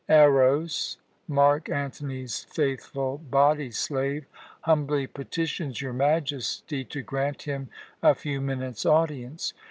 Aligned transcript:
Eros, 0.09 0.97
Mark 1.27 1.69
Antony's 1.69 2.43
faithful 2.45 3.19
body 3.19 3.69
slave, 3.69 4.25
humbly 4.61 5.05
petitions 5.05 5.79
your 5.79 5.93
Majesty 5.93 6.83
to 6.85 7.03
grant 7.03 7.43
him 7.43 7.69
a 8.01 8.15
few 8.15 8.41
minutes' 8.41 8.83
audience. 8.83 9.53